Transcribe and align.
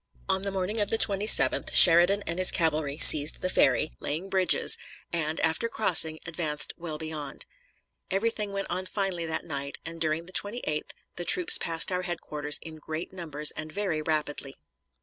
On 0.27 0.41
the 0.41 0.49
morning 0.51 0.81
of 0.81 0.89
the 0.89 0.97
27th 0.97 1.75
Sheridan 1.75 2.23
and 2.25 2.39
his 2.39 2.49
cavalry 2.49 2.97
seized 2.97 3.41
the 3.43 3.51
ferry, 3.51 3.91
laying 3.99 4.29
bridges, 4.29 4.75
and, 5.13 5.39
after 5.41 5.69
crossing, 5.69 6.17
advancing 6.25 6.71
well 6.77 6.97
beyond. 6.97 7.45
Everything 8.09 8.51
went 8.51 8.65
on 8.71 8.87
finely 8.87 9.27
that 9.27 9.43
night 9.45 9.77
and 9.85 10.01
during 10.01 10.25
the 10.25 10.33
28th, 10.33 10.89
the 11.17 11.23
troops 11.25 11.59
passing 11.59 11.93
our 11.95 12.01
headquarters 12.01 12.57
in 12.63 12.77
great 12.77 13.13
numbers 13.13 13.51
and 13.51 13.71
very 13.71 14.01
rapidly. 14.01 14.55